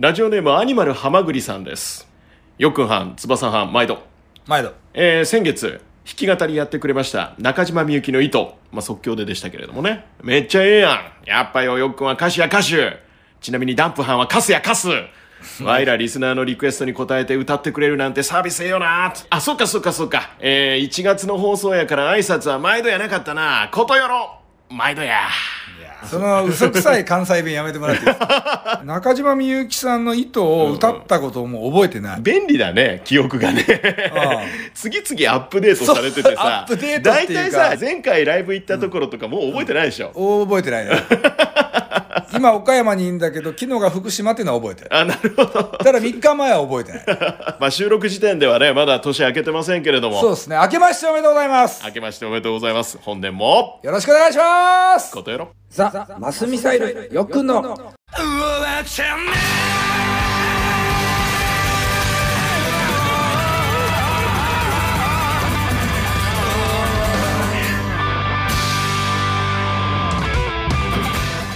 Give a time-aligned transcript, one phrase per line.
[0.00, 2.08] ラジオネームアニマルハマグリさんです。
[2.56, 3.98] よっくんはん翼はん毎度。
[4.46, 4.72] 毎度。
[4.94, 10.06] えー先月弾き語りやってくれました中島みゆきの糸、まあ、即興ででしたけれどもね。
[10.22, 11.28] めっちゃええやん。
[11.28, 12.96] やっぱよよっくんは歌手や歌手。
[13.42, 14.88] ちなみにダンプはんはカスやカス。
[15.62, 19.12] ワイらリスナーのリクエストに応えて歌ってくれるなんてサービスええよな。
[19.28, 20.30] あそっかそっかそっか。
[20.40, 23.68] えー、1月の放送やから挨拶は毎度やなかったな。
[23.70, 24.38] ことよろ。
[24.70, 25.28] 毎度や
[26.06, 28.82] その嘘くさい関西弁やめてもらっていいですか？
[28.86, 33.64] 中島みゆきさんの糸を歌ったことをもう覚えてない、便利だね記憶がね。
[34.74, 37.40] 次々アップデートされててさアップデートっていうか。
[37.40, 40.08] 大体さ前回ライブ行ったところとかもう覚えてないでしょ、
[40.46, 40.92] 覚えてないね
[42.32, 44.94] 今岡山にいるんだけど昨日が福島っていうのは覚えてる。
[44.94, 45.64] あなるほど。
[45.78, 47.04] ただ3日前は覚えてない。
[47.60, 50.20] まあ収録時点ではねまだ年明けてませんけれども。
[50.20, 50.56] そうですね。
[50.56, 51.82] 明けましておめでとうございます。
[51.84, 52.98] 明けましておめでとうございます。
[53.00, 53.80] 本年も。
[53.82, 55.12] よろしくお願いします。
[55.12, 55.48] ことよろ。
[55.70, 57.94] ザ・マスミサイルよっくんの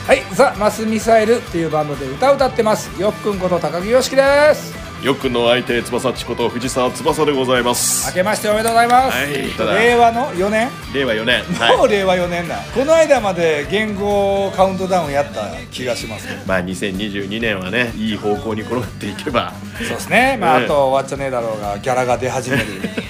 [0.07, 3.01] はい、ザ・マスミサイルっていうバンドで歌を歌ってます。
[3.01, 4.84] よっくんこと高木良樹です。
[5.03, 8.07] よっくんの相手翼っちこと藤沢翼でございます。
[8.09, 9.75] 明けましておめでとうございます、はいただ。
[9.79, 10.71] 令和の4年？
[10.95, 11.43] 令和4年。
[11.43, 11.77] はい。
[11.77, 16.41] もう令和4年だ、この間まで言語カウントダウンやった気がしますけど。
[16.47, 19.53] まあ2022年はねいい方向に転がっていけば。
[19.79, 20.39] そうですね。
[20.41, 22.65] まあ、ええあと終わっちゃねえだろうがギャラが出始める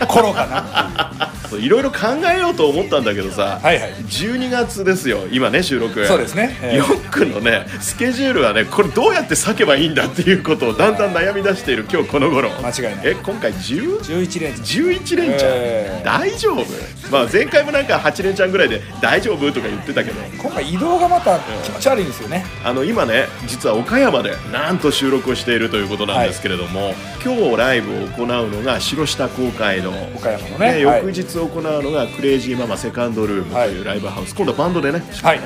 [0.09, 1.33] 頃かな。
[1.49, 1.99] そういろいろ考
[2.35, 3.93] えようと思ったんだけどさ、はいはい。
[4.09, 6.05] 12月ですよ今ね収録。
[6.07, 6.59] そうですね。
[6.63, 6.77] ええ。
[6.79, 12.51] よっくんのねスケジュールはねこれどうやって避けばいいんだっていうことをだんだん悩み出している今日この頃。
[12.63, 13.07] 間違いない。
[13.09, 13.99] え今回 10?
[14.01, 14.97] 11連チャン。
[14.97, 16.03] 11連チャン、ええ。
[16.05, 16.65] 大丈夫？
[17.11, 19.53] まあ前回もなんか8連チャンぐらいで大丈夫？
[19.53, 20.21] とか言ってたけど。
[20.41, 22.45] 今回移動がまた気持ち悪いんですよね。
[22.65, 26.95] あの今ね実は岡山でなんと収録をしているということなんですけれども、
[27.25, 29.91] 今日ライブを行うのが白下公会堂。
[29.91, 30.79] 岡山のね。
[30.79, 31.01] ではい。
[31.01, 35.41] 翌日行うのがクレイジーママセカンドルームというライブハウス、今度はバンドでね、はい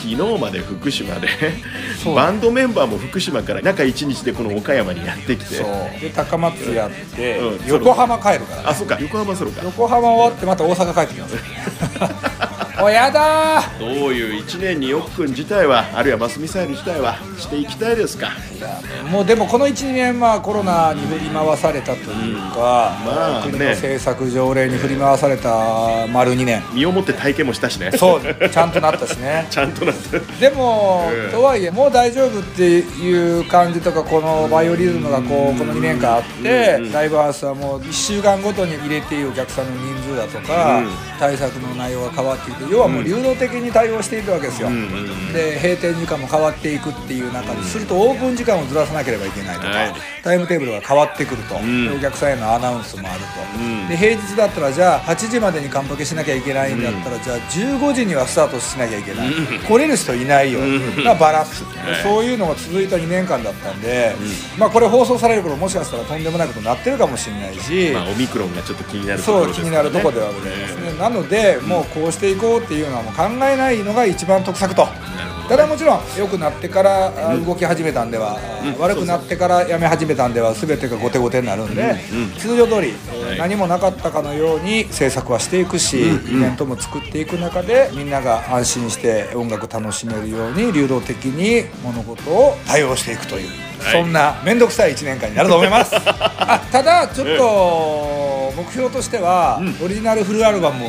[0.00, 1.28] 昨日まで福島で。
[2.02, 2.14] そう。
[2.14, 5.56] バンドメンバーも福島から中1日でこの岡山にやってきて。
[5.56, 6.00] そう。
[6.00, 8.98] で高松やって、うん横浜帰るから、ね、あそうか。
[9.00, 9.62] 横浜ソロか。
[9.62, 13.78] 横浜終わってまた大阪帰ってきますおやだー。
[13.78, 18.28] どういう1年によっくん自体はあるいはマスミサイル自体はしていきたいですか？
[19.10, 23.50] もうでもこの12年まあコロナに振り回されたというか、まあね。
[23.52, 26.62] 国の政策条例に振り回された丸2年。
[26.74, 27.90] 身をもって体験もしたしね。
[27.92, 29.46] そうちゃんとなったしね。
[29.50, 40.88] ちゃんとなってでも、ええとはいえもう大丈夫っていう感じとかこのバイオリズムがこうこの2年間あって、うんライブハウスはもう1週間ごとに入れていいお客さんの人数だとか、うん。
[41.18, 49.94] 対策の内容が変わっていて要はもう流動的に対応していくわけですよ、うんで閉店時間も変わっていくっていう中でするとオープン時間をずらさなければいけないとか、はい。
[50.22, 53.26] タイムテーブルが変わってくると、お客さんへのアナウンスもあると、
[53.58, 53.88] うん。
[53.88, 61.04] で平日だったらじゃあ8時までに完パケしなきゃいけないんだったら、じゃあ15時にはスタートしなきゃいけない、来れる人いないよ、ん。
[61.04, 62.02] がバラす、はい。
[62.02, 64.14] そういうのが続いた2年間だったんで、
[64.58, 74.86] まあこれ放送される頃もしかしたらとんでもないことになってるかもしれないし、まあオミクロンがちょっと気になるとこそうろです気になるところではございますね、なのでもうこうしていこうっていうのはもう考えないのが一番得策と。
[75.48, 78.38] ただもちろん良くなってからあ動き始めたんでは、
[78.78, 81.96] 悪くなってからやめ始めたんでは全てが後手後手になるんで、
[82.38, 82.92] 通常通り、
[83.36, 93.48] 何もなかったかのように制作はしていくし、イベントも作っていく中でみんなが安心して音楽楽しめるように流動的に物事を対応していくという、
[93.80, 94.02] はい。
[94.02, 95.96] そんな面倒くさい1年間になると思います。
[95.98, 98.09] あただちょっと
[98.60, 100.84] 目標としては、オリジナルフルアルバム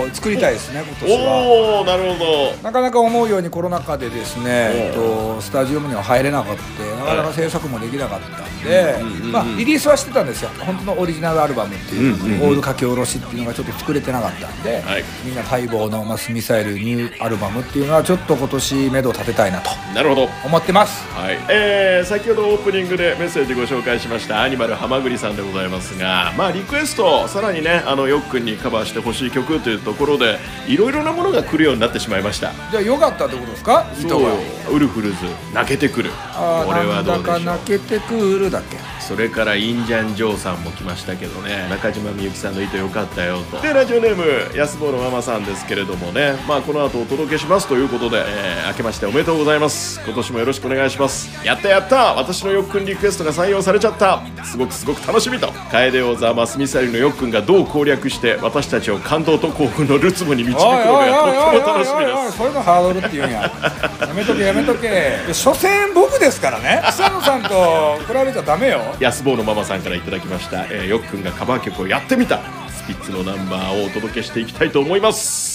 [0.00, 1.38] を作りたいですね今年は。
[1.42, 2.52] おおなるほど。
[2.62, 6.62] なかなか思うようにコロナ禍でですね、えっおと、スタジオには入れなかった。
[6.95, 8.96] なかなか制作もできなかったんで、
[9.30, 10.50] まあ、リリースはしてたんですよ。
[10.58, 12.48] 本当のオリジナルアルバムっていう、うんうんうん。
[12.48, 15.04] オール書き下ろしっていうのがちょっと作れてなかったんで、はい。
[15.24, 20.28] みんな待望のマスミサイルニューアルバムっていうのはちょっと今年目処を立てたいなとなるほど。
[20.44, 21.04] 思ってます。
[21.12, 21.38] はい。
[21.48, 24.42] えー、先ほどオープニングでメッセージご紹介しました。
[24.42, 32.52] アニマルはまぐりさんでございますがまあリクエストさらにねあのよっくんにカバーしてほしい曲というところでいろいろなものが来るようになってしまいました。
[32.70, 33.86] じゃあよかったってことですか？
[33.98, 34.22] 糸そう。
[34.22, 34.30] が
[34.70, 35.16] ウルフルズ
[35.54, 36.10] 泣けてくる。
[36.34, 37.54] あこれーなんだかはどうでしょう。
[37.54, 38.76] 泣けてくるだっけ。
[39.00, 41.68] それからインジャン・ジョーさんも来ましたけどね。
[41.70, 43.60] 中島みゆきさんの糸よかったよと。
[43.60, 46.34] でラジオネーム安坊のママさんですけれどもね。
[46.48, 50.00] まあこの後お届けしますということで、えー明けましておめでとうございます。
[50.04, 51.30] 今年もよろしくお願いします。
[51.46, 52.14] やったやった。
[52.14, 54.20] 私のよっくんリクエストが採用されちゃった。
[54.44, 55.52] すごくすごく楽しみと。
[55.70, 62.38] 楓王座マスミサイルのよっくんがどう攻略して私たちを感動と興奮のるつぼに導くのかがとっても楽しみです。
[62.38, 63.42] そういうのハードルって言うんや。
[63.42, 65.18] やめとけやめめとけ。
[65.32, 66.82] 所詮僕ですからね。
[66.88, 68.80] 草野さんと比べちゃダメよ。
[69.00, 72.40] 安坊のママさんからいただきました、えー、よっくんがカバー曲をやってみた。
[72.70, 75.45] スピッツのナンバーをお届けしていきたいと思います。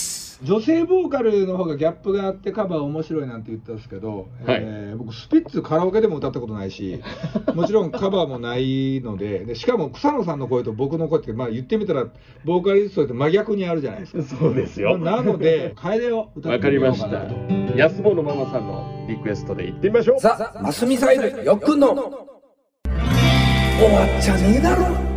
[0.43, 7.01] 女性ボーカルの方がギャップがあってカバー面白いなんて言ったんですけど、はい、えー、僕スピッツカラオケでも歌ったことないし
[7.53, 12.07] もちろんカバーもないのででしかも草野さんの声と僕の声って、まあ、言ってみたら
[12.43, 14.23] ボーカリストって真逆にあるじゃないですか。
[14.23, 14.97] そうですよ。
[14.97, 17.13] なので楓を歌ってみようかなと。
[17.15, 17.77] わかりました。
[17.77, 20.19] 安坊のママさんのリクエストで行ってみましょう。
[20.19, 21.95] さあマスミサイルよっくんの。
[23.81, 25.10] 終わっちゃねえだろ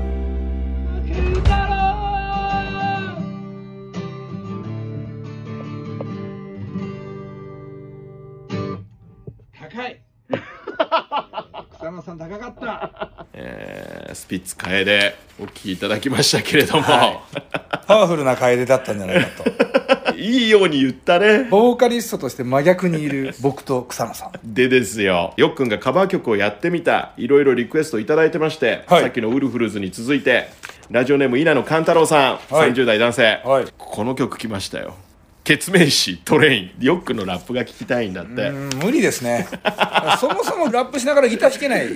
[12.17, 13.27] さん高かった。
[13.35, 17.19] えー、スピッツ楓お聴きいただきましたけれども、はい、
[17.87, 20.15] パワフルな楓だったんじゃないかと。
[20.17, 21.45] いいように言ったね。
[21.51, 24.31] ボーカリストとして真逆にいる僕と草野さん。
[24.45, 25.35] でですよ。
[25.37, 27.11] よっくんがカバー曲をやってみた。
[27.17, 30.49] いろいろリクエスト頂いてまして、はい、さっきのウルフルズに続いて。
[30.91, 34.95] ラジオネーム稲野勘太郎さん、はい、30代男性、はい、この曲来ましたよ
[35.45, 36.71] 決命詞トレイン。
[36.81, 38.51] ヨックのラップが聞きたいんだって。
[38.51, 39.47] 無理ですね。
[40.19, 41.89] そもそもラップしながらギター弾けない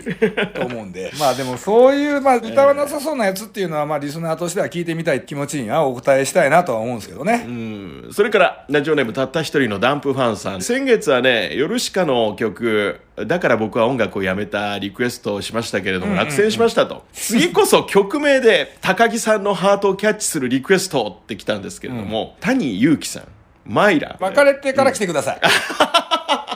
[0.52, 1.10] と思うんで。
[1.18, 7.44] まあでもそういう、まあ、歌わなさそうなやつっていうのは、まあ、リスナーとしては聞いてみたい気持ちにはお答えしたいなとは思うんですけどね。
[7.46, 8.08] うん。
[8.12, 10.60] それからラジオネームたった一人のダンプファンさん。
[10.60, 17.06] 先月はね「ヨルシカ」の曲だから僕は音楽をやめたリクエストをしましたけれども、落選しましたと。
[17.14, 23.37] 次こそ曲名で高木さんのハートをキャッチするリクエストって来たんですけれども、うん、谷祐樹さん。
[23.68, 24.16] マイラ。
[24.18, 25.40] 別れてから来てください、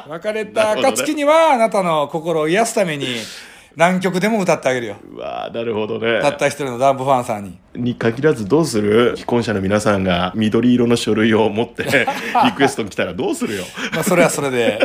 [0.06, 3.06] うん、 別れた暁にはあなたの心を癒すために
[3.76, 4.97] 何曲でも歌ってあげるよ。
[5.14, 6.20] うわなるほどね。
[6.20, 7.59] たった一人のダンプファンさんに。
[7.75, 9.14] に限らずどうする？
[9.17, 11.85] 既婚者の皆さんが緑色の書類を持って
[12.44, 13.64] リクエスト来たらどうするよ？
[13.94, 14.79] まあそれはそれで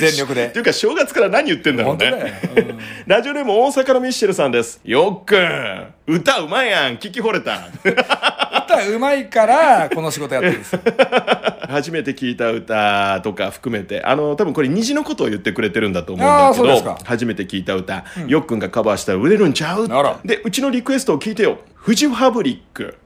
[0.00, 0.46] 全力で。
[0.46, 4.80] っていうか正月から何言ってんだろうね、うん、ラジオネーム大阪のミッシェルさんです。
[4.82, 5.86] よっくん。
[6.08, 6.96] 歌うまいやん。
[6.96, 7.68] 聞き惚れた
[8.82, 10.78] 歌うまいからこの仕事やってるんです。
[11.68, 14.02] 初めて聞いた歌とか含めて。
[14.02, 19.88] あの多分これ虹のことを言ってくれてるんだと思うんだけど初めて聞いた歌、うん、よっくんがカバーしたら売れるんちゃう？
[20.24, 21.58] でうちのリクエストを聞いてよ。
[21.74, 22.96] フジファブリック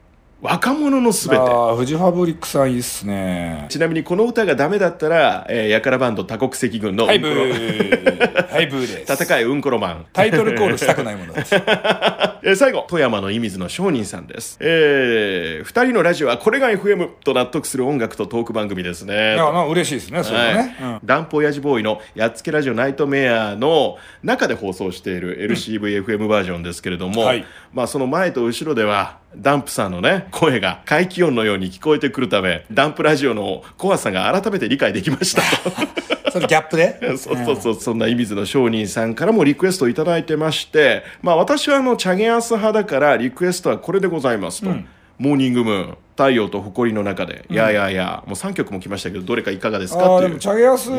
[0.42, 1.42] 若者のすべて。
[1.42, 3.66] ああフジファブリックさんいいっすね。
[3.68, 8.48] ちなみにこの歌がダメだったら、えー、やからバンド多国籍軍のハイブー。
[8.48, 9.22] ハイブーです。
[9.22, 10.06] 戦いうんころマン。
[10.12, 11.54] タイトルコールしたくないものです。
[12.42, 14.56] え最後富山の射水の商人さんです。
[14.60, 19.34] えー、2人のラジオはこれが FM と納得する音楽とトーク番組ですね。
[19.34, 20.92] いやまあ嬉しいですねそれはね、はい。
[20.92, 35.42] うん、ダンプ親父ボーイのやっつけラジオナイトメアの中で放送している LCVFM バージョンですけれども、うんはい、まあその前と後ろではダンプさんのね声が怪気音のように聞こえてくるためダンプラジオの怖さが改めて理解できました。
[35.70, 36.98] と そのギャップで？
[37.18, 44.86] そうそうそう、そんな意水の商人さんからもリクエストを頂いてましてまあ私はあのチャゲアス派だからリクエストはこれでございますと、うん、
[45.18, 50.18] モーニングムーン太陽と誇りの中で、いやいやいやもう3曲も来ましたけどどれかいかがですか？
[50.18, 50.38] っていう。
[50.38, 50.96] チャゲアス、うん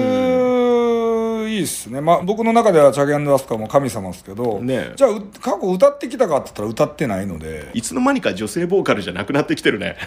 [1.51, 5.09] いいっすね、まあ、僕の中ではチャゲアンド・アスカも神様ですけど、ね、じゃあ
[5.42, 7.69] 過去歌ってきたかって言ったら歌ってないので。
[7.74, 9.98] いつの間にか女性ボーカルじゃなくなってきてるね。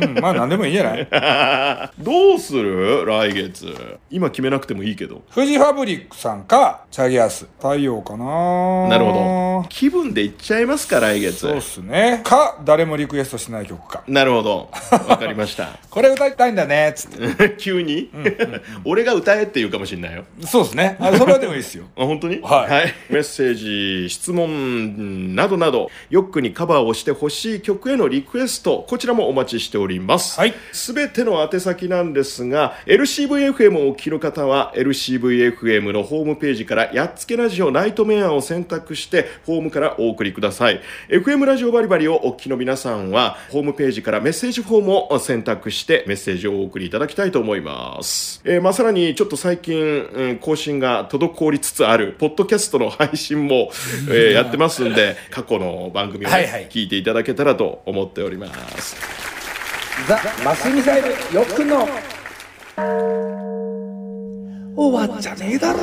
[0.00, 1.08] うんまあ何でもいいんじゃない？
[2.02, 3.04] どうする？
[3.06, 3.98] 来月。
[4.10, 5.22] 今決めなくてもいいけど。
[5.30, 7.46] フジファブリックさんかチャゲアス。
[7.58, 9.68] 太陽かななるほど。
[9.68, 11.38] 気分でいっちゃいますか来月。
[11.40, 12.20] そうっすね。
[12.24, 14.02] か誰もリクエストしない曲か。
[14.08, 14.70] なるほど。
[15.08, 15.68] わかりました。
[15.90, 17.54] これ歌いたいんだねっつって。
[17.58, 20.24] 急に、うんうんうん、俺が歌えって言うかもしれないよ。
[20.44, 21.84] そうですねねあそれはでもいいですよ。
[21.96, 30.40] あ本当に、はい、はい、メッセージ質問などなどヨックにカバーをしてほしい曲へのリクエストこちらもお待ちしております。
[30.72, 40.80] すべ、はい、ての宛先なんですが LCVFM をお聞きの方は LCVFM のホームページからやっつけラジオナイトメアを選択してホームからお送りください。
[41.08, 53.70] FM ラジオバリバリをお聞きの皆さんはホームページからメッセージフォームを選択してメッセージをお送りいただきたいと思います、えー、まあ、さらにちょっと最近、うん、更新がが滞りつつあるポッドキャストの配信も、
[54.10, 58.96] えー、やってますんで過去の番組を、ねはいはい、聞いていただけたらと思っております
[60.06, 61.88] ザ・マスミサイルよくの
[64.76, 65.78] 終わっちゃねえだろ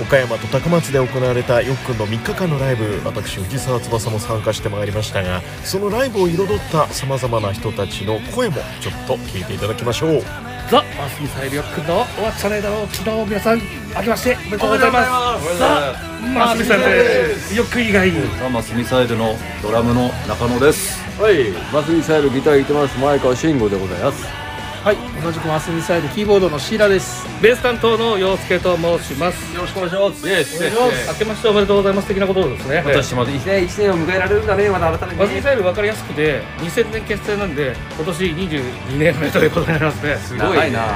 [0.00, 15.58] 岡山と高松で行われたよっくんの3日間のライブ私藤沢翼も参加してまいりましたがそのライブを彩ったさまざまな人たちの声もちょっと聞いていただきましょうザ・マスミサイルよっくんの終わっちゃねえだろう昨日皆さん明けましておめでとうございます。
[15.58, 15.94] ザ・
[16.34, 21.00] マスミサイルですよっくん以外ザ・マスミサイルのドラムの中野です。
[21.20, 21.50] はい。
[21.72, 22.98] マスミサイルギター弾いてます。
[22.98, 24.45] 前川慎吾でございます
[24.86, 27.26] はい、同じくマスミサイルキーボードのシーラです。
[27.42, 29.52] ベース担当の陽介と申します。
[29.52, 30.28] よろしくお願いします。
[30.28, 30.62] イエス。
[31.08, 32.84] 明けましておめでとうございます的なことですね。
[32.86, 40.16] 私も1年1年を迎えられるんだねまだ改めてマスミサイル分かりやすくて2000年結成なんで今年22年目ということになりますね。
[40.18, 40.86] す長いな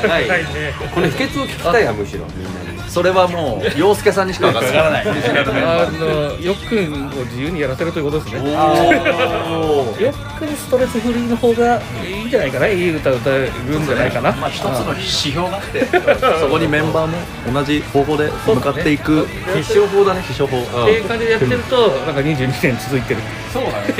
[0.00, 0.72] 長いね。
[0.94, 8.40] この秘訣を聞きたいやむしろみんなにそれはもう洋介さんにしか分からないあのよっくんを自由にやらせるということですね。
[8.40, 12.66] お よっくんストレスフリーの方がいいんじゃないかな？
[12.66, 14.32] いい歌歌えるんじゃないかな？
[14.32, 15.84] まあ一つの指標があって
[16.40, 17.18] そこにメンバーも
[17.52, 19.26] 同じ方法で向かっていく。
[19.54, 20.22] 必勝法だね。
[20.26, 20.82] 必勝法。
[20.82, 23.20] っていう感じでやってるとなんか22年続いてる。
[23.52, 23.94] そうだね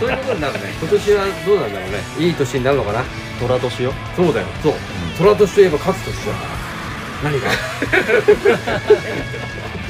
[0.00, 0.60] そういうことになるね。
[0.80, 1.98] 今年はどうなんだろうね？
[2.26, 3.04] いい年になるのかな？
[3.40, 3.92] 虎年よ。
[4.16, 4.46] そうだよ。
[4.62, 4.74] そう。
[5.16, 6.32] 虎年といえば勝つ年だ
[7.22, 7.48] 何が？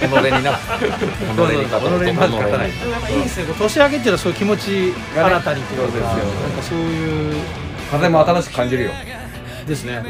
[0.00, 0.10] 己に
[0.44, 0.58] な。
[0.80, 0.84] 己
[1.56, 1.90] に勝た。
[1.90, 2.68] ない己にまず勝たない。
[2.68, 2.70] い
[3.20, 3.44] いですね。
[3.46, 6.08] こう年明けっていうのはそういう気持ちが新たにっていうことですよ。
[6.08, 6.22] なんか
[6.62, 7.34] そういう。
[7.90, 8.90] 風も新しく感じるよ。
[9.66, 10.02] ですね。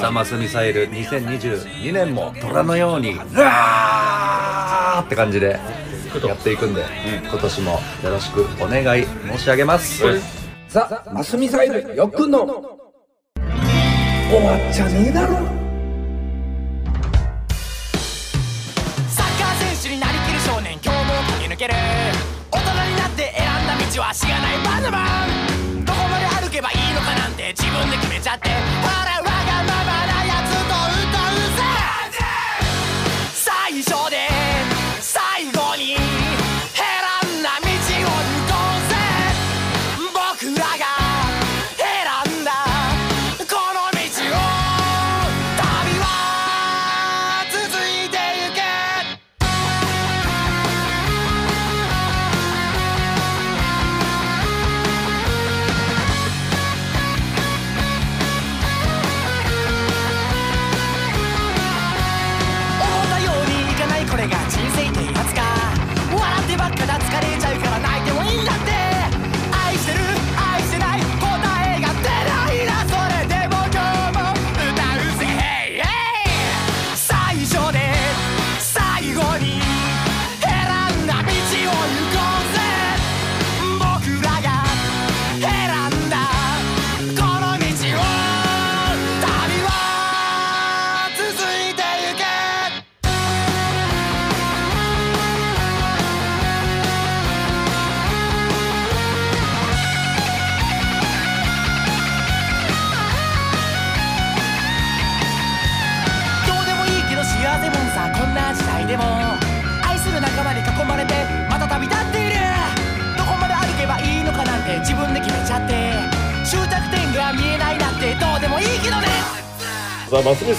[0.00, 5.58] ザマスミサイル2022年も虎のようにうわーって感じで
[6.24, 6.84] やっていくんで、
[7.28, 9.06] 今年もよろしくお願い
[9.36, 10.04] 申し上げます、
[10.68, 12.46] ザ・マスミサイルよっくんの。
[14.30, 15.59] 終わっちゃねえだろ
[21.60, 21.74] ける。
[22.50, 25.84] 大人になって選んだ道はしがないバナナマン。
[25.84, 28.69] どこまで歩けばいいのかなんて自分で決めちゃって。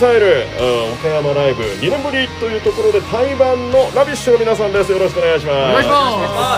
[0.01, 4.91] サイル、うん岡山ライブ2年ぶりというところで対バンのラビッシュの皆さんです。
[4.91, 5.55] よろしくお願いします。
[5.55, 5.93] お願いしま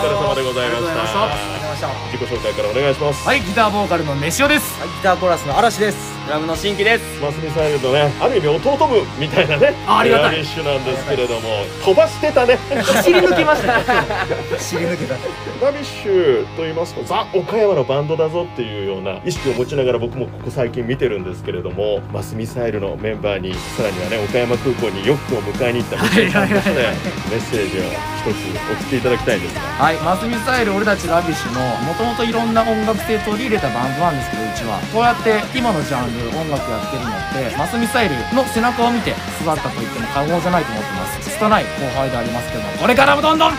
[0.00, 0.06] す。
[0.06, 4.80] お疲れ様でございました自己紹介からお願いします、はい、ギターボーカルの飯尾です。
[4.80, 6.14] はい、ギターコーラスの嵐です。
[6.26, 7.20] ドラムの新規です。
[7.20, 11.48] マスミサイルのねある意味弟分みたいなねあありがたいラビッシュなんですけれども
[11.84, 13.80] 飛ばしてたね走り抜けました。
[14.54, 15.16] 走り抜けた。
[15.64, 34.78] ラビッシュと言いますとザ・岡山のバンドだぞっていうような意識を持ちながら僕もここ最近見てるんですけれどもマスミサイルのメンバーにさらにはね岡山空港によっくんを迎えに行った皆さんとしてメッセージを一つ送っていただきたいんですがはい、マスミサイル俺たちラビッシュのもともといろんな音楽性取り入れたバンドなんですけどうちは。
[34.92, 41.30] こうやって今のジャンル音楽やってるのってマスミサイルの背中を見て育ったと言っても過言じゃないと思ってます。
[41.34, 43.52] 拙い後輩でありますけどこれからもどんどん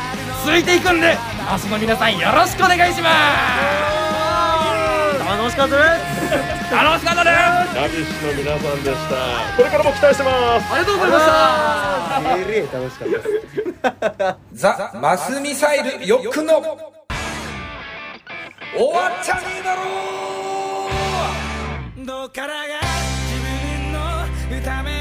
[0.45, 1.17] 続いていくんで
[1.50, 4.05] マスの皆さんよろしくお願いします。
[5.25, 5.89] 楽しかったです。
[6.71, 7.35] 楽しかったです。
[7.75, 9.15] ラビッシュの皆さんでした。
[9.57, 10.74] これからも期待してます。
[10.74, 11.19] ありがとうございま
[12.89, 14.38] した。
[14.53, 16.94] ザ・マスミサイルよっくんの
[18.77, 19.84] 終わっちゃねえだろ
[22.03, 22.05] う。
[22.05, 22.82] どっからが
[23.32, 24.00] 自分の
[24.60, 24.94] 歌め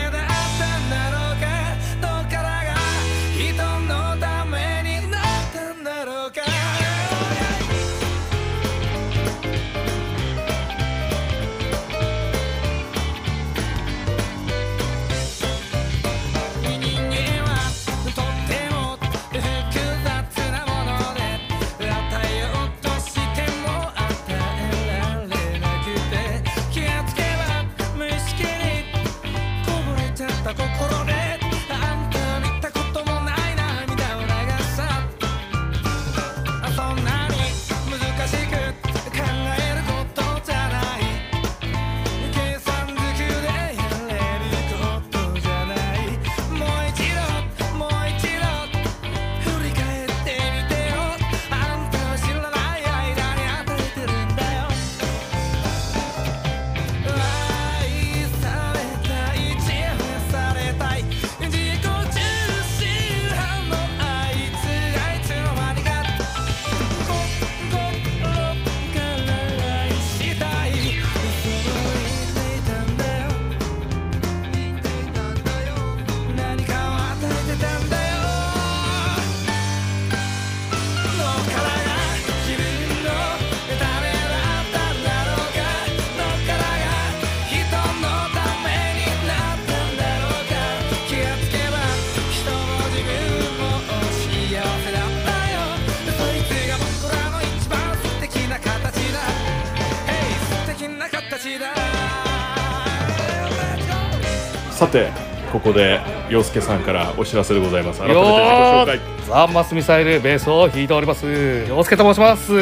[104.75, 105.09] さて
[105.52, 108.00] ここで洋介さんからお知らせでございます。
[108.00, 108.99] 改めてよ自己紹介。
[108.99, 111.25] ーザ・マスミサイルベースを弾いております。
[111.69, 112.52] 洋介と申します。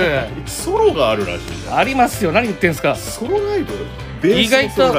[0.44, 1.42] ソロがあるらしい。
[1.70, 2.30] ありますよ。
[2.30, 2.94] 何言ってんすか。
[2.94, 3.72] ソロライブ？
[4.24, 4.94] 意外と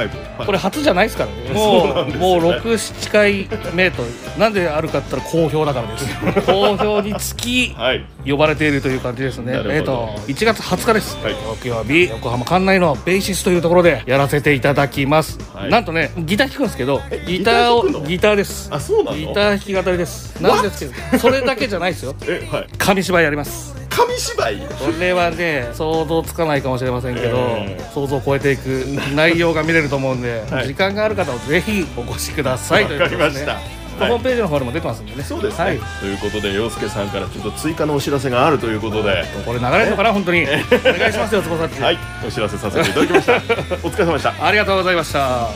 [0.46, 1.50] これ初じゃないですからね。
[1.53, 4.03] もうもう67回目と
[4.38, 6.42] なんであるかって言ったら好評だからです。
[6.46, 8.06] 好評につきはい。
[8.25, 9.53] 呼ばれているという感じですね。
[9.70, 11.36] えっ、と1月20日です、はい。
[11.62, 15.70] 木曜日横浜館内のベーシスというところでやらせていただきます、はい。
[15.70, 18.70] なんとねギター弾くんですけどギターをギターです。
[18.72, 19.18] あそうなの？
[19.18, 20.42] ギター弾き語りです。
[20.42, 22.15] なんですけどそれだけじゃないですよ。
[22.27, 22.68] えはい。
[22.77, 24.57] 紙芝居やります紙芝居。
[24.59, 28.85] これはね想像つかないかもしれませんけど、ええ想像を超えていく
[29.15, 30.67] 内容が見れると思うんで、はい。
[30.67, 33.73] 時間がある方はぜひお越しくださいというわことですねかりました。
[33.73, 35.23] はいホームページの方にも出てますんでね。
[35.23, 35.79] そうですね、はい。
[36.00, 39.23] ということで洋介さんからちょっと追加のお知らせがあるということで。
[39.45, 40.41] これ流れるのかな本当に。
[40.41, 41.97] お願いしますよつぼさっちはい。
[42.27, 43.33] お知らせさせていただきました。
[43.88, 44.33] お疲れ様でした。
[44.43, 45.19] ありがとうございました。
[45.19, 45.47] よ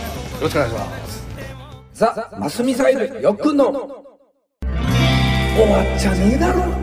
[0.41, 1.27] ろしくお願いします。
[1.93, 4.05] ザ・マスミサイルよくの。
[5.55, 6.76] 終わっちゃねえだろ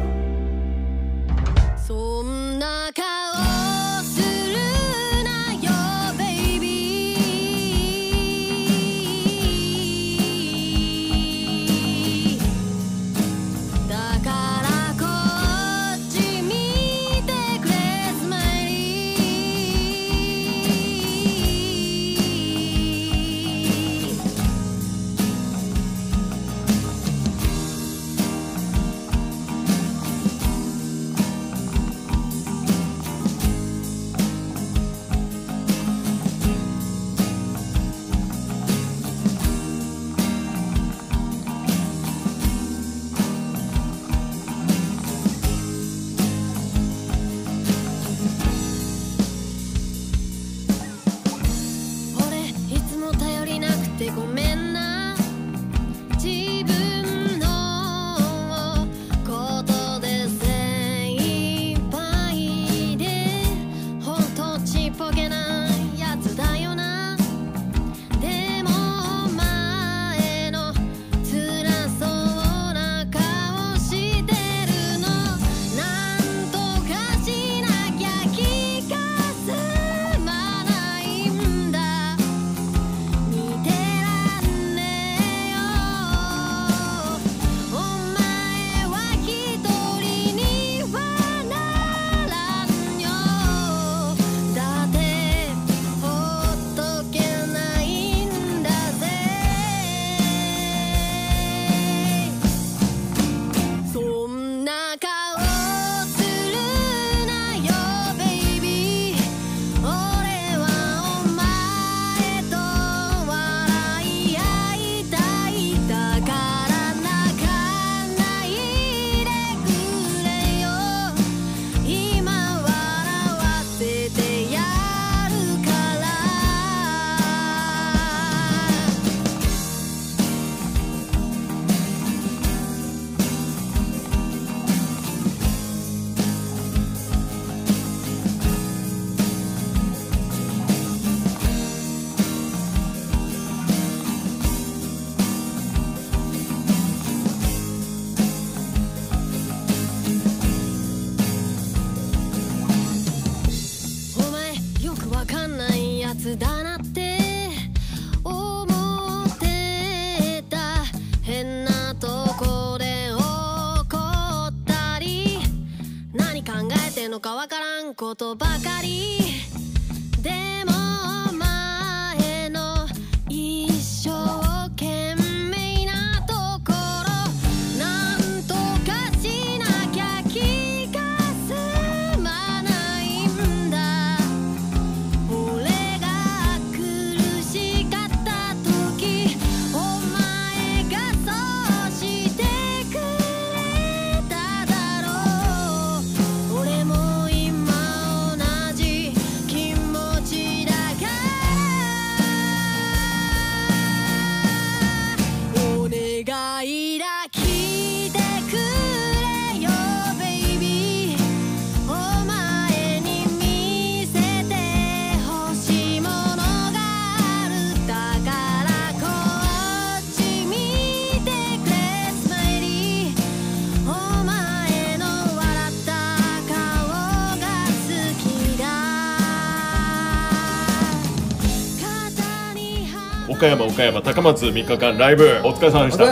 [233.35, 235.25] 岡山岡山高松3日間ライブ。
[235.43, 236.05] お疲れ様でした。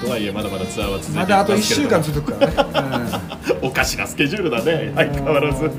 [0.00, 3.10] とはいえまだまだツアーは続いていまだあと1ますけれども週間続くからね、
[3.62, 4.92] おかしなスケジュールだね。
[4.96, 5.70] 相変わらず。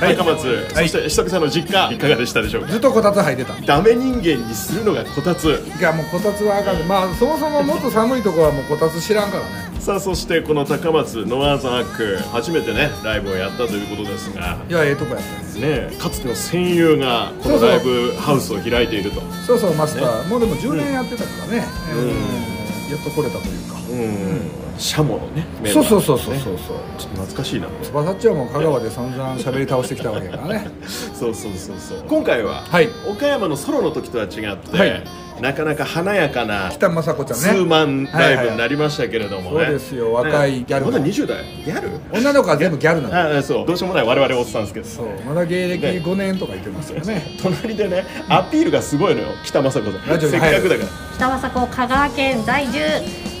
[0.00, 1.98] 高松、そして久々の実家い。
[1.98, 2.68] かがでしたでしょうか？
[2.68, 3.54] ずっとこたつ履いてた。
[3.60, 5.62] ダメ人間にするのがこたつ。
[5.78, 6.78] いやもうこたつはあかん。
[6.78, 9.50] でまあそもそももっと寒いとこはもうこたつ知らんからね。
[9.80, 14.58] さあそしてこの高松ノアーズアック初めてねライブをやったということですが。
[14.68, 15.88] いやええとこやったね。
[15.88, 19.20] ねかつての戦友がこのライブハウスを開いていると。
[19.46, 22.90] そうそうマスター、もうでも10年やってたからね、うん。
[22.90, 26.18] やっと来れたというか、うんシャモのねメンバーそうそうそう。
[26.18, 27.68] そうねそうそうちょっと懐かしいな。
[27.92, 30.66] バサッチはもう香川で散々喋り倒してきたわけやからね。
[30.86, 31.98] そうそうそうそう。
[32.08, 32.88] 今回は、はい。
[33.08, 35.04] 岡山のソロの時とは違って、はい。
[35.40, 37.52] なかなか華やかな北雅子ちゃんツね。
[37.54, 40.12] ーマンライブになりましたけれどもね、そうですよ。
[40.12, 40.92] 若いギャルが。
[40.92, 41.44] まだ20代？
[41.64, 41.88] ギャル？
[42.12, 43.66] 女の子は全部ギャルなのああそう。
[43.66, 44.86] どうしようもない我々おっさんですけど。
[44.86, 45.06] そう。
[45.26, 47.34] まだ芸歴5年とか言ってますよね。
[47.42, 49.28] 隣でねアピールがすごいのよ。
[49.44, 49.82] 北雅子さん。
[49.84, 50.88] せっかくだから。
[51.16, 52.78] 北雅子香川県在住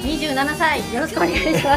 [0.04, 0.94] 27歳。
[0.94, 1.76] よろしくお願いしま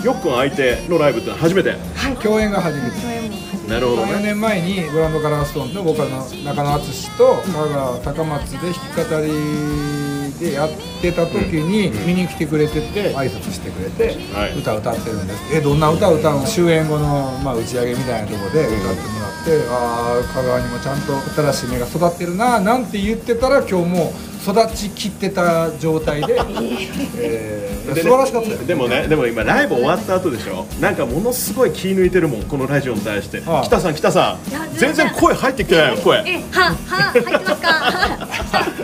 [0.00, 0.06] す。
[0.06, 1.74] よっくん相手のライブって初めて。
[2.22, 3.42] 共演が初めて。
[3.68, 10.11] なるほど4ね年前にグランドカラーストーンのボーカルの中野敦と香川高松で弾き語り
[10.42, 14.58] でやってた時に見に来てくれてて挨拶してくれてはい。
[14.58, 15.40] 歌歌ってるんです。
[15.56, 16.44] えどんな歌歌うの？
[16.44, 26.34] 終演後の、まあ、打ち上げみたいなところで歌ってもらって、ああ香川にもちゃんと新しい芽が育ってるななんて言ってたら今日もう育ちきってた状態で、
[27.16, 28.58] えー素晴らしかったよ。
[28.58, 30.66] でもねでも今ライブ終わった後でしょ？
[30.80, 33.42] なんかものすごい気抜いてるもんこのラジオに対して。
[33.46, 33.62] ああ。
[33.64, 34.38] 北さん北さ
[34.72, 34.78] ん。
[34.78, 35.10] 全然。
[35.10, 36.18] 声入ってきてないよ声。
[36.26, 37.68] えはは入ってますか？
[37.68, 38.21] は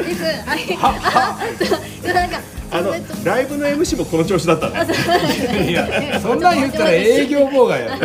[0.09, 0.23] です。
[0.47, 0.79] はい。
[0.81, 2.41] あなんか
[2.71, 2.93] あの
[3.25, 7.97] ライブの MC もこの調子だったねいやそんなん言ったら営業妨害や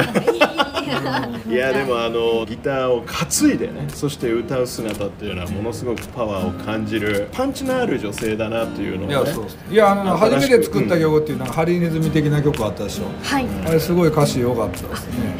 [1.47, 9.13] いやでもあのギターを担いでねそして歌う姿っていうのはものすごくパワーを感じるパンチのある女性だなっていうのをね。
[9.13, 13.05] いやそういやあの初めて作った曲っていうのはハリネズミ的な曲あったでしょ。
[13.23, 13.45] はい。
[13.65, 15.37] あれすごい歌詞良かったですね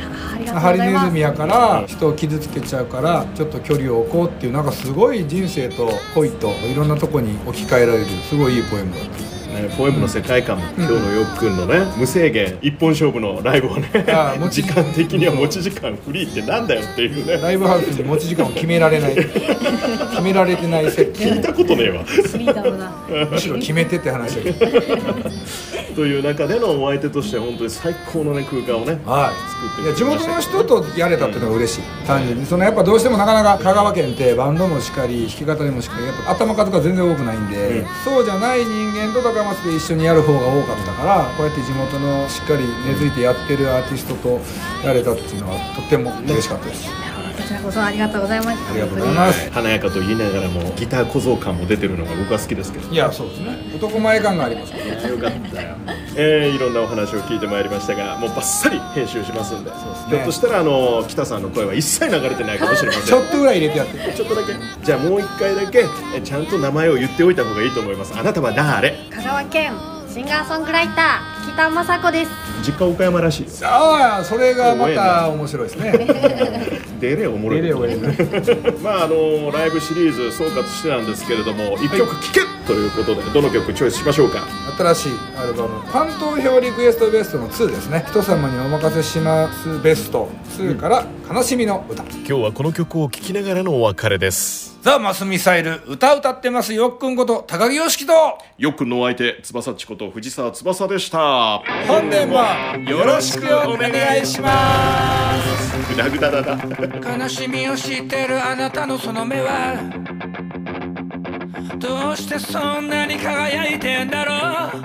[0.51, 9.32] ハリネズミやから人を傷つけちゃうからちょっと距離を置こうっていうなんかすごい人生と恋といろんなとこに置き換えられるすごいいいポエムだった。
[9.53, 14.83] ねポエムの世界観も今日のよっくんのね無制限一本勝負のライブをねああ 持ち時間。
[14.93, 17.37] 的には持ち時間フリーってなんだよっていうね。
[17.37, 19.15] ライブハウスに持ち時間を決められない。
[19.15, 22.03] 決められてない設聞いたことねえわ。
[22.03, 22.91] フリーダムな
[23.29, 24.65] むしろ決めてって話だけど。
[25.95, 30.57] という中でのお相手として本当に最高のね空間をねはい、作ってくれました。
[30.57, 32.45] 元の人とやれたっていうのが嬉しい、単純に。
[32.45, 44.39] そのやっぱどうしてもなかなか香川県ってバンドもしかり弾き語りもしかりやっぱ頭数が全然多くないんで、そうじゃない人間と高松で一緒にやる方が多かったからこうやって地元のしっかり根付いてやってるアーティストと
[44.85, 46.87] やれたっていうのはとっても嬉しかったです、
[47.35, 49.51] こちらこそありがとうございますありがとうございます。
[49.51, 52.87] 華やかと言いながらもギター小僧感も出てるのが僕は好きですけど。
[52.89, 53.57] いやそうですね。
[53.75, 55.75] 男前感がありますからよかったよ、
[56.15, 59.71] えーいろんなお話を聞いてまいりましたがもうバッサリ編集しますんで。
[59.71, 63.05] ひょっとしたらあの北さんの声は一切流れてないかもしれません。
[63.05, 64.13] ちょっとぐらい入れてやって。
[64.13, 64.53] ちょっとだけ。
[64.83, 68.13] じゃあもう一回だけえちゃんと名前を言っておいた方がいいと思います。
[68.17, 68.95] あなたは誰？
[69.09, 69.73] 香川県
[70.07, 72.31] シンガーソングライター北雅子です。
[72.65, 75.91] 実家岡山らしいああそれがまた面白いですね。
[77.01, 77.61] デレおもろい。
[77.61, 78.09] デレおえな
[78.81, 84.39] まああのライブシリーズ総括してなんですけれども一曲聴けということでどの曲チョイスしましょうか？
[84.77, 88.05] 新しいアルバムファン投票リクエストベストの2ですね。
[88.07, 92.03] 人様にお任せしますベスト2から悲しみの歌。
[92.03, 94.73] 今日はこの曲を聴きながらのお別れです。
[94.81, 98.13] ザ・マスミサイル歌歌ってますよっくんこと高木よしきと。
[98.57, 101.32] よっくんのお相手翼っちこと藤沢翼でした
[101.87, 102.43] 本年も
[102.89, 104.49] よろしくお願いしま
[105.41, 105.93] す。
[105.93, 109.75] グダグダだな悲しみを知ってるあなたのその目は
[111.77, 114.33] どうしてそんなに輝いてんだろ
[114.79, 114.83] う。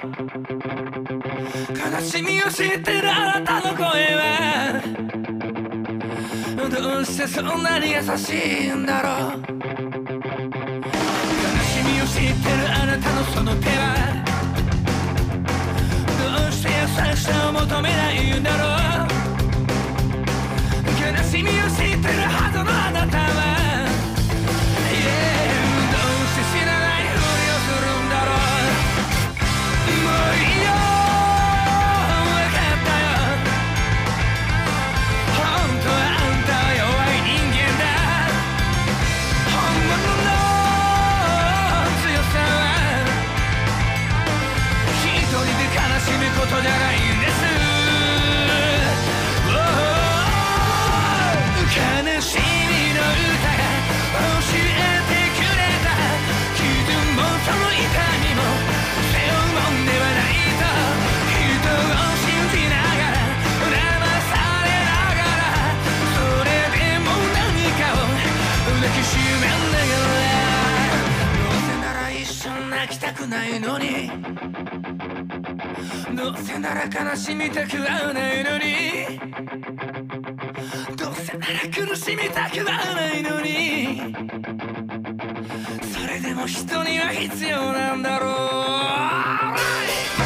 [1.98, 4.80] 悲しみを知ってるあなたの声は
[6.70, 8.32] どうしてそんなに優し
[8.68, 9.46] いんだろう悲
[11.64, 13.24] しみを知ってるあなたの
[73.60, 74.10] のに。
[76.16, 79.18] どうせなら悲しみたくはないのに。
[80.96, 84.14] どうせなら苦しみたくはないのに。
[85.92, 88.26] それでも人には必要なんだろ
[90.16, 90.17] う。